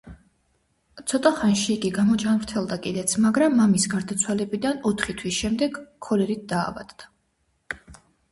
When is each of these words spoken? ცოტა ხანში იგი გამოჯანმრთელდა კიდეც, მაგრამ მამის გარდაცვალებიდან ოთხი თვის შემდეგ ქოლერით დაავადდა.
ცოტა 1.09 1.31
ხანში 1.39 1.67
იგი 1.73 1.89
გამოჯანმრთელდა 1.97 2.77
კიდეც, 2.85 3.11
მაგრამ 3.27 3.53
მამის 3.59 3.85
გარდაცვალებიდან 3.93 4.81
ოთხი 4.93 5.15
თვის 5.19 5.37
შემდეგ 5.43 5.77
ქოლერით 6.07 6.47
დაავადდა. 6.55 7.13